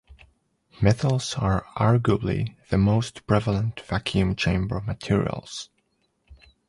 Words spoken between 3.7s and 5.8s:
vacuum chamber materials.